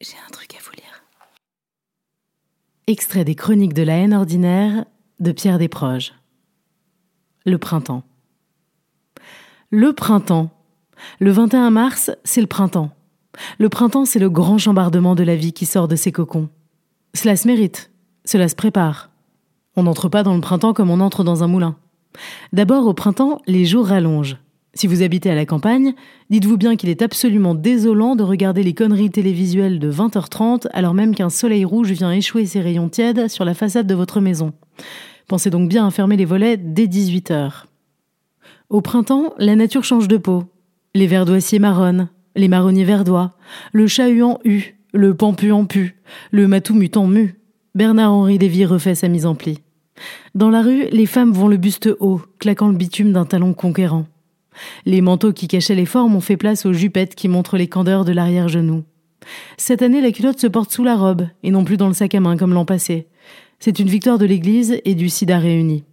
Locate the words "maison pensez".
34.20-35.50